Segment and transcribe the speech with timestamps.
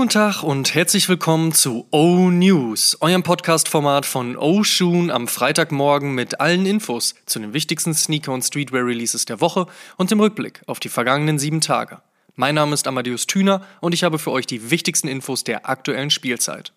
[0.00, 6.14] Guten Tag und herzlich willkommen zu O News, eurem Podcast-Format von O Shoon am Freitagmorgen
[6.14, 9.66] mit allen Infos zu den wichtigsten Sneaker- und Streetwear-Releases der Woche
[9.98, 12.00] und dem Rückblick auf die vergangenen sieben Tage.
[12.34, 16.08] Mein Name ist Amadeus Thüner und ich habe für euch die wichtigsten Infos der aktuellen
[16.08, 16.72] Spielzeit.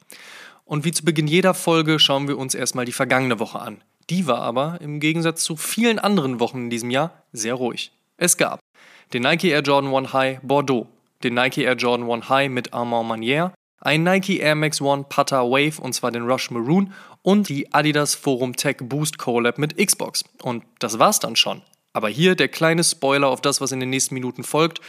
[0.66, 3.82] Und wie zu Beginn jeder Folge schauen wir uns erstmal die vergangene Woche an.
[4.10, 7.94] Die war aber, im Gegensatz zu vielen anderen Wochen in diesem Jahr, sehr ruhig.
[8.18, 8.60] Es gab
[9.14, 10.88] den Nike Air Jordan 1 High Bordeaux,
[11.24, 15.44] den Nike Air Jordan 1 High mit Armand Manier, ein Nike Air Max One Putter
[15.50, 20.24] Wave und zwar den Rush Maroon und die Adidas Forum Tech Boost Collab mit Xbox.
[20.42, 21.62] Und das war's dann schon.
[21.92, 24.82] Aber hier der kleine Spoiler auf das, was in den nächsten Minuten folgt.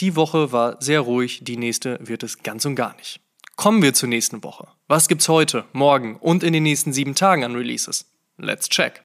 [0.00, 3.20] Die Woche war sehr ruhig, die nächste wird es ganz und gar nicht.
[3.56, 4.66] Kommen wir zur nächsten Woche.
[4.88, 8.10] Was gibt's heute, morgen und in den nächsten sieben Tagen an Releases?
[8.38, 9.04] Let's check.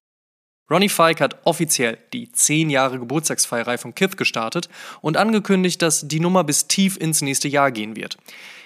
[0.70, 4.68] Ronnie Fike hat offiziell die 10 Jahre Geburtstagsfeierei von Kith gestartet
[5.02, 8.18] und angekündigt, dass die Nummer bis tief ins nächste Jahr gehen wird.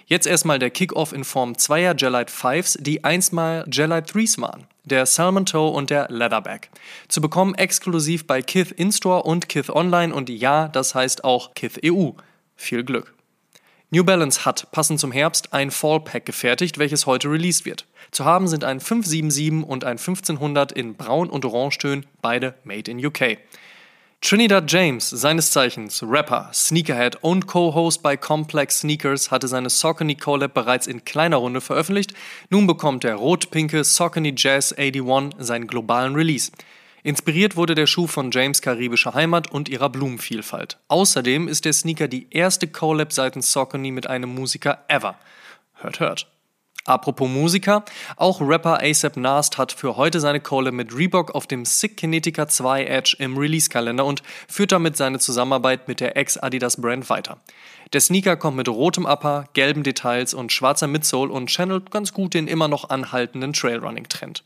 [0.08, 4.66] Jetzt erstmal der Kickoff in Form zweier Gelite 5s, die einstmal Gelite 3s waren.
[4.84, 6.70] Der Salmon Toe und der Leatherback.
[7.08, 11.80] Zu bekommen exklusiv bei Kith In-Store und Kith Online und ja, das heißt auch Kith
[11.86, 12.10] EU.
[12.56, 13.14] Viel Glück.
[13.94, 17.86] New Balance hat passend zum Herbst ein Fall Pack gefertigt, welches heute released wird.
[18.12, 23.06] Zu haben sind ein 577 und ein 1500 in Braun und Orangetönen, beide made in
[23.06, 23.38] UK.
[24.22, 30.54] Trinidad James, seines Zeichens Rapper, Sneakerhead und Co-Host bei Complex Sneakers, hatte seine Saucony Collab
[30.54, 32.14] bereits in kleiner Runde veröffentlicht.
[32.50, 36.50] Nun bekommt der rot-pinke Saucony Jazz 81 seinen globalen Release.
[37.04, 40.78] Inspiriert wurde der Schuh von James' karibischer Heimat und ihrer Blumenvielfalt.
[40.88, 45.16] Außerdem ist der Sneaker die erste Collab seitens Saucony mit einem Musiker ever.
[45.74, 46.28] Hört, hört.
[46.86, 47.86] Apropos Musiker,
[48.18, 52.48] auch Rapper ASAP Nast hat für heute seine Collab mit Reebok auf dem Sick Kinetica
[52.48, 57.40] 2 Edge im Release-Kalender und führt damit seine Zusammenarbeit mit der Ex-Adidas-Brand weiter.
[57.94, 62.34] Der Sneaker kommt mit rotem Upper, gelben Details und schwarzer Midsole und channelt ganz gut
[62.34, 64.44] den immer noch anhaltenden Trailrunning-Trend.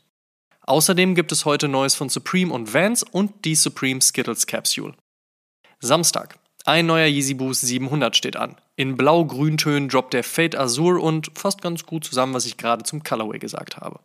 [0.68, 4.94] Außerdem gibt es heute Neues von Supreme und Vans und die Supreme Skittles Capsule.
[5.78, 6.40] Samstag.
[6.64, 8.56] Ein neuer Yeezy Boost 700 steht an.
[8.74, 13.04] In blau-grüntönen droppt der Fade Azur und fasst ganz gut zusammen, was ich gerade zum
[13.04, 14.00] Colorway gesagt habe.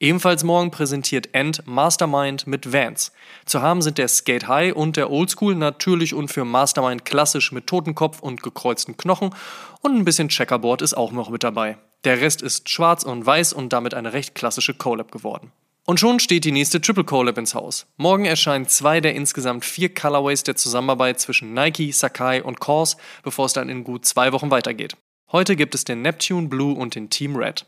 [0.00, 3.12] Ebenfalls morgen präsentiert End Mastermind mit Vans.
[3.46, 7.68] Zu haben sind der Skate High und der Oldschool natürlich und für Mastermind klassisch mit
[7.68, 9.32] Totenkopf und gekreuzten Knochen
[9.80, 11.78] und ein bisschen Checkerboard ist auch noch mit dabei.
[12.02, 15.52] Der Rest ist schwarz und weiß und damit eine recht klassische Collab geworden.
[15.86, 17.86] Und schon steht die nächste Triple Collab ins Haus.
[17.98, 23.44] Morgen erscheinen zwei der insgesamt vier Colorways der Zusammenarbeit zwischen Nike, Sakai und Kors, bevor
[23.46, 24.96] es dann in gut zwei Wochen weitergeht.
[25.30, 27.66] Heute gibt es den Neptune Blue und den Team Red.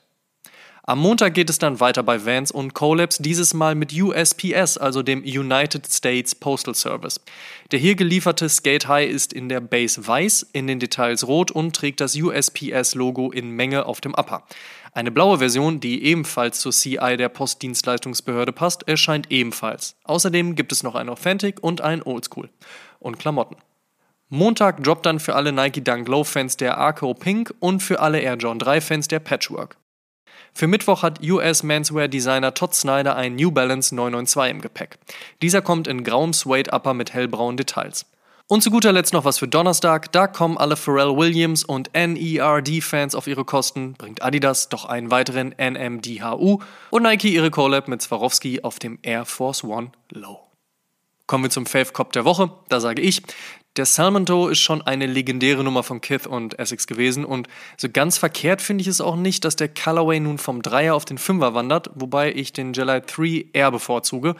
[0.88, 5.02] Am Montag geht es dann weiter bei Vans und Collabs, dieses Mal mit USPS, also
[5.02, 7.20] dem United States Postal Service.
[7.72, 11.74] Der hier gelieferte Skate High ist in der Base weiß, in den Details rot und
[11.74, 14.44] trägt das USPS-Logo in Menge auf dem Upper.
[14.92, 19.96] Eine blaue Version, die ebenfalls zur CI der Postdienstleistungsbehörde passt, erscheint ebenfalls.
[20.04, 22.48] Außerdem gibt es noch ein Authentic und ein Oldschool.
[23.00, 23.56] Und Klamotten.
[24.28, 28.20] Montag droppt dann für alle Nike Dunk Low Fans der Arco Pink und für alle
[28.20, 29.76] Air John 3 Fans der Patchwork.
[30.56, 34.96] Für Mittwoch hat US Menswear Designer Todd Snyder ein New Balance 992 im Gepäck.
[35.42, 38.06] Dieser kommt in grauem Suede Upper mit hellbraunen Details.
[38.46, 40.10] Und zu guter Letzt noch was für Donnerstag.
[40.12, 45.54] Da kommen alle Pharrell Williams und NERD-Fans auf ihre Kosten, bringt Adidas doch einen weiteren
[45.58, 50.40] NMDHU und Nike ihre Collab mit Swarovski auf dem Air Force One Low.
[51.26, 52.50] Kommen wir zum Fave Cop der Woche.
[52.70, 53.20] Da sage ich,
[53.76, 57.88] der Salmon Toe ist schon eine legendäre Nummer von Kith und Essex gewesen und so
[57.88, 61.18] ganz verkehrt finde ich es auch nicht, dass der Colorway nun vom Dreier auf den
[61.18, 64.34] Fünfer wandert, wobei ich den Jelly 3 eher bevorzuge.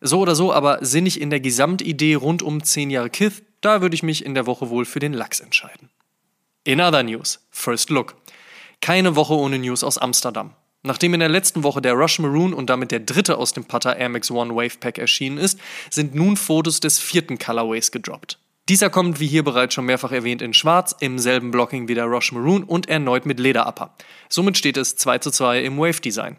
[0.00, 3.94] So oder so, aber sinnig in der Gesamtidee rund um 10 Jahre Kith, da würde
[3.94, 5.88] ich mich in der Woche wohl für den Lachs entscheiden.
[6.64, 8.16] In other news, First Look.
[8.80, 10.54] Keine Woche ohne News aus Amsterdam.
[10.82, 13.96] Nachdem in der letzten Woche der Rush Maroon und damit der dritte aus dem Putter
[13.96, 15.58] Air Max One Wave Pack erschienen ist,
[15.90, 18.41] sind nun Fotos des vierten Colorways gedroppt.
[18.72, 22.06] Dieser kommt, wie hier bereits schon mehrfach erwähnt, in Schwarz, im selben Blocking wie der
[22.06, 23.94] Rush Maroon und erneut mit Lederupper.
[24.30, 26.38] Somit steht es 2 zu 2 im Wave-Design.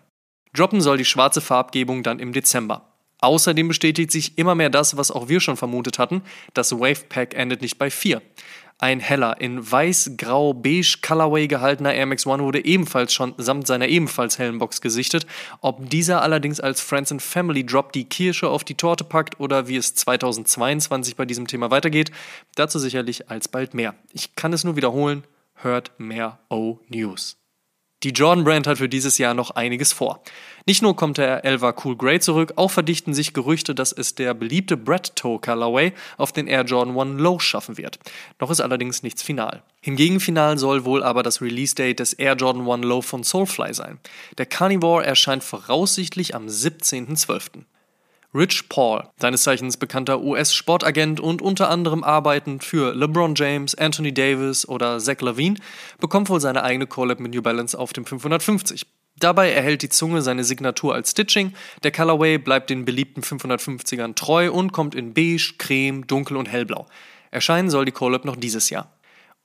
[0.51, 2.91] Droppen soll die schwarze Farbgebung dann im Dezember.
[3.19, 6.23] Außerdem bestätigt sich immer mehr das, was auch wir schon vermutet hatten,
[6.55, 8.19] das Wave Pack endet nicht bei 4.
[8.79, 14.39] Ein heller, in weiß-grau-beige Colorway gehaltener Air Max One wurde ebenfalls schon samt seiner ebenfalls
[14.39, 15.25] hellen Box gesichtet.
[15.61, 19.67] Ob dieser allerdings als Friends and Family Drop die Kirsche auf die Torte packt oder
[19.67, 22.11] wie es 2022 bei diesem Thema weitergeht,
[22.55, 23.95] dazu sicherlich alsbald mehr.
[24.11, 25.23] Ich kann es nur wiederholen,
[25.55, 27.42] hört mehr O News.
[28.03, 30.21] Die Jordan Brand hat für dieses Jahr noch einiges vor.
[30.65, 34.33] Nicht nur kommt der Elva Cool Grey zurück, auch verdichten sich Gerüchte, dass es der
[34.33, 37.99] beliebte Brett Toe Colorway auf den Air Jordan 1 Low schaffen wird.
[38.41, 39.63] Noch ist allerdings nichts final.
[39.79, 43.73] Hingegen final soll wohl aber das Release Date des Air Jordan 1 Low von Soulfly
[43.73, 43.99] sein.
[44.37, 47.63] Der Carnivore erscheint voraussichtlich am 17.12.
[48.35, 54.67] Rich Paul, seines Zeichens bekannter US-Sportagent und unter anderem arbeitend für LeBron James, Anthony Davis
[54.67, 55.59] oder Zach Lavine,
[55.99, 58.87] bekommt wohl seine eigene Collab mit New Balance auf dem 550.
[59.19, 61.53] Dabei erhält die Zunge seine Signatur als Stitching,
[61.83, 66.87] der Colorway bleibt den beliebten 550ern treu und kommt in beige, creme, dunkel und hellblau.
[67.29, 68.91] Erscheinen soll die Collab noch dieses Jahr.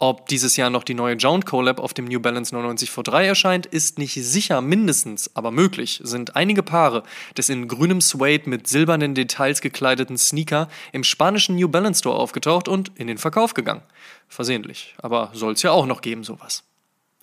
[0.00, 3.66] Ob dieses Jahr noch die neue Jound Collab auf dem New Balance 99 V3 erscheint,
[3.66, 7.02] ist nicht sicher, mindestens, aber möglich sind einige Paare
[7.36, 12.68] des in grünem Suede mit silbernen Details gekleideten Sneaker im spanischen New Balance Store aufgetaucht
[12.68, 13.82] und in den Verkauf gegangen.
[14.28, 16.62] Versehentlich, aber soll's ja auch noch geben, sowas.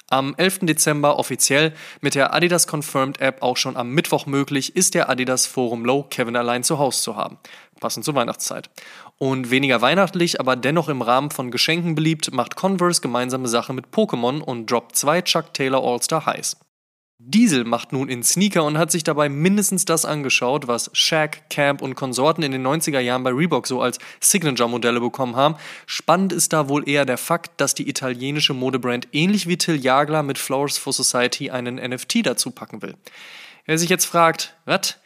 [0.10, 0.60] Am 11.
[0.64, 5.48] Dezember offiziell mit der Adidas Confirmed App auch schon am Mittwoch möglich, ist der Adidas
[5.48, 7.38] Forum Low Kevin allein zu Hause zu haben.
[7.80, 8.70] Passend zur Weihnachtszeit.
[9.18, 13.88] Und weniger weihnachtlich, aber dennoch im Rahmen von Geschenken beliebt, macht Converse gemeinsame Sache mit
[13.88, 16.58] Pokémon und droppt zwei Chuck Taylor All-Star Highs.
[17.18, 21.82] Diesel macht nun in Sneaker und hat sich dabei mindestens das angeschaut, was Shaq, Camp
[21.82, 25.56] und Konsorten in den 90er Jahren bei Reebok so als Signature-Modelle bekommen haben.
[25.86, 30.24] Spannend ist da wohl eher der Fakt, dass die italienische Modebrand ähnlich wie Till Jagler
[30.24, 32.96] mit Flowers for Society einen NFT dazu packen will.
[33.68, 34.98] Wer sich jetzt fragt, was?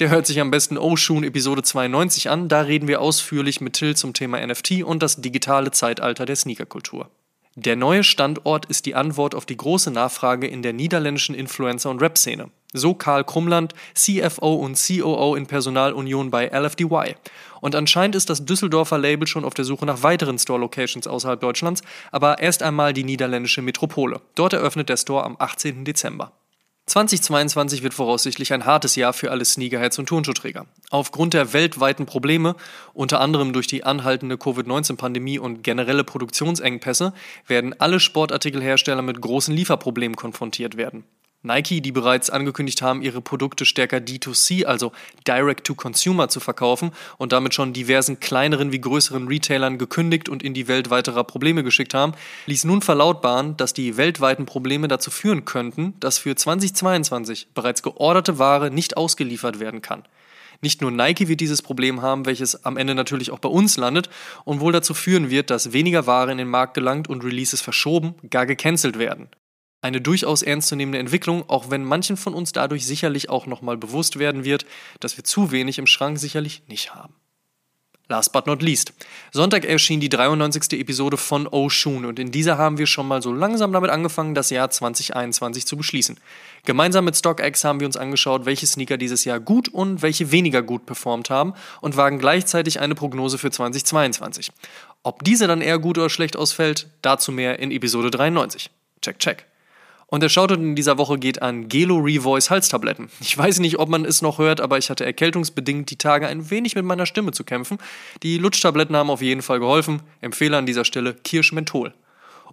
[0.00, 3.94] Der hört sich am besten Oshun Episode 92 an, da reden wir ausführlich mit Till
[3.94, 7.10] zum Thema NFT und das digitale Zeitalter der Sneakerkultur.
[7.54, 12.02] Der neue Standort ist die Antwort auf die große Nachfrage in der niederländischen Influencer- und
[12.02, 12.50] Rap-Szene.
[12.72, 17.14] So Karl Krumland, CFO und COO in Personalunion bei LFDY.
[17.60, 21.82] Und anscheinend ist das Düsseldorfer Label schon auf der Suche nach weiteren Store-Locations außerhalb Deutschlands,
[22.10, 24.20] aber erst einmal die niederländische Metropole.
[24.34, 25.84] Dort eröffnet der Store am 18.
[25.84, 26.32] Dezember.
[26.88, 30.66] 2022 wird voraussichtlich ein hartes Jahr für alle Sneakerheads und Turnschuhträger.
[30.90, 32.56] Aufgrund der weltweiten Probleme,
[32.94, 37.12] unter anderem durch die anhaltende Covid-19-Pandemie und generelle Produktionsengpässe,
[37.46, 41.04] werden alle Sportartikelhersteller mit großen Lieferproblemen konfrontiert werden.
[41.42, 44.90] Nike, die bereits angekündigt haben, ihre Produkte stärker D2C, also
[45.26, 50.42] Direct to Consumer, zu verkaufen und damit schon diversen kleineren wie größeren Retailern gekündigt und
[50.42, 52.14] in die Welt weiterer Probleme geschickt haben,
[52.46, 58.40] ließ nun verlautbaren, dass die weltweiten Probleme dazu führen könnten, dass für 2022 bereits georderte
[58.40, 60.02] Ware nicht ausgeliefert werden kann.
[60.60, 64.10] Nicht nur Nike wird dieses Problem haben, welches am Ende natürlich auch bei uns landet
[64.44, 68.16] und wohl dazu führen wird, dass weniger Ware in den Markt gelangt und Releases verschoben,
[68.28, 69.28] gar gecancelt werden.
[69.80, 74.44] Eine durchaus ernstzunehmende Entwicklung, auch wenn manchen von uns dadurch sicherlich auch nochmal bewusst werden
[74.44, 74.66] wird,
[74.98, 77.14] dass wir zu wenig im Schrank sicherlich nicht haben.
[78.10, 78.94] Last but not least.
[79.32, 80.80] Sonntag erschien die 93.
[80.80, 84.48] Episode von Oshun und in dieser haben wir schon mal so langsam damit angefangen, das
[84.48, 86.18] Jahr 2021 zu beschließen.
[86.64, 90.62] Gemeinsam mit StockX haben wir uns angeschaut, welche Sneaker dieses Jahr gut und welche weniger
[90.62, 91.52] gut performt haben
[91.82, 94.52] und wagen gleichzeitig eine Prognose für 2022.
[95.02, 98.70] Ob diese dann eher gut oder schlecht ausfällt, dazu mehr in Episode 93.
[99.02, 99.44] Check, check.
[100.10, 103.10] Und der Shoutout in dieser Woche geht an Gelo Revoice Halstabletten.
[103.20, 106.50] Ich weiß nicht, ob man es noch hört, aber ich hatte erkältungsbedingt die Tage ein
[106.50, 107.76] wenig mit meiner Stimme zu kämpfen.
[108.22, 110.00] Die Lutschtabletten haben auf jeden Fall geholfen.
[110.22, 111.92] Empfehle an dieser Stelle Kirschmenthol.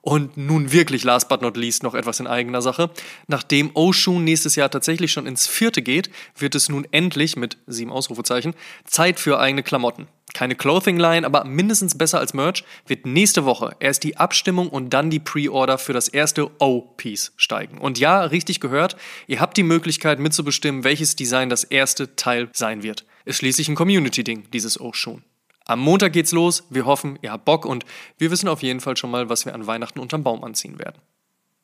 [0.08, 2.92] Und nun wirklich last but not least noch etwas in eigener Sache.
[3.26, 7.90] Nachdem Oshun nächstes Jahr tatsächlich schon ins vierte geht, wird es nun endlich mit sieben
[7.92, 8.54] Ausrufezeichen
[8.86, 10.08] Zeit für eigene Klamotten.
[10.36, 14.92] Keine Clothing Line, aber mindestens besser als Merch wird nächste Woche erst die Abstimmung und
[14.92, 17.80] dann die Pre-Order für das erste O-Piece steigen.
[17.80, 22.84] Und ja, richtig gehört, ihr habt die Möglichkeit mitzubestimmen, welches Design das erste Teil sein
[22.84, 23.06] wird.
[23.26, 25.24] Ist schließlich ein Community-Ding, dieses O-Schon.
[25.66, 26.64] Am Montag geht's los.
[26.70, 27.86] Wir hoffen, ihr habt Bock und
[28.18, 31.02] wir wissen auf jeden Fall schon mal, was wir an Weihnachten unterm Baum anziehen werden.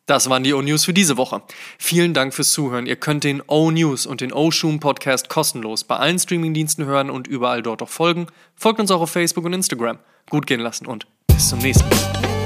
[0.08, 1.42] Das waren die O-News für diese Woche.
[1.78, 2.88] Vielen Dank fürs Zuhören.
[2.88, 7.62] Ihr könnt den O-News und den O-Shoom Podcast kostenlos bei allen Streamingdiensten hören und überall
[7.62, 8.28] dort auch folgen.
[8.56, 10.00] Folgt uns auch auf Facebook und Instagram.
[10.30, 12.41] Gut gehen lassen und bis zum nächsten Mal.